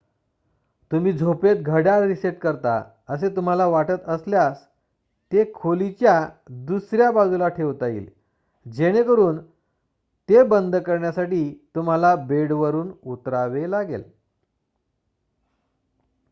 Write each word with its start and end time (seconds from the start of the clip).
तुम्ही 0.91 1.11
झोपेत 1.13 1.55
घड्याळ 1.55 2.07
रीसेट 2.07 2.39
करता 2.39 2.81
असे 3.09 3.35
तुम्हाला 3.35 3.67
वाटत 3.67 4.09
असल्यास 4.09 4.65
ते 5.31 5.51
खोलीच्या 5.55 6.19
दुसर्‍या 6.49 7.11
बाजूला 7.11 7.47
ठेवता 7.47 7.87
येईल 7.87 8.09
जेणेकरून 8.65 9.39
ते 10.29 10.43
बंद 10.43 10.75
करण्यासाठी 10.75 11.43
तुम्हाला 11.75 12.15
बेडवरुन 12.15 12.91
उतरावे 13.03 13.71
लागेल 13.71 14.03